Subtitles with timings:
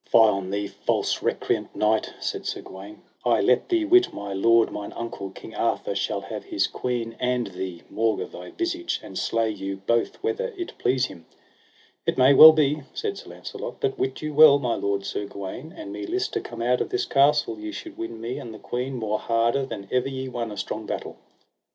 [0.03, 4.71] Fie on thee, false recreant knight, said Sir Gawaine; I let thee wit my lord,
[4.71, 9.51] mine uncle, King Arthur, shall have his queen and thee, maugre thy visage, and slay
[9.51, 11.27] you both whether it please him.
[12.07, 15.71] It may well be, said Sir Launcelot, but wit you well, my lord Sir Gawaine,
[15.71, 18.57] an me list to come out of this castle ye should win me and the
[18.57, 21.17] queen more harder than ever ye won a strong battle.